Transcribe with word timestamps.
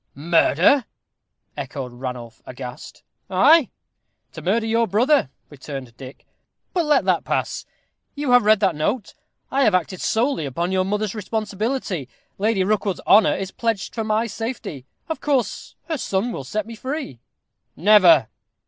"Murder!" 0.15 0.85
echoed 1.55 1.93
Ranulph, 1.93 2.41
aghast. 2.47 3.03
"Ay, 3.29 3.69
to 4.31 4.41
murder 4.41 4.65
your 4.65 4.87
brother," 4.87 5.29
returned 5.51 5.95
Dick; 5.95 6.25
"but 6.73 6.85
let 6.85 7.05
that 7.05 7.23
pass. 7.23 7.67
You 8.15 8.31
have 8.31 8.41
read 8.43 8.61
that 8.61 8.73
note. 8.73 9.13
I 9.51 9.63
have 9.63 9.75
acted 9.75 10.01
solely 10.01 10.47
upon 10.47 10.71
your 10.71 10.85
mother's 10.85 11.13
responsibility. 11.13 12.09
Lady 12.39 12.63
Rookwood's 12.63 13.01
honor 13.05 13.35
is 13.35 13.51
pledged 13.51 13.93
for 13.93 14.03
my 14.03 14.25
safety. 14.25 14.87
Of 15.07 15.21
course 15.21 15.75
her 15.87 15.99
son 15.99 16.31
will 16.31 16.45
set 16.45 16.65
me 16.65 16.73
free." 16.75 17.19
"Never!" 17.75 18.27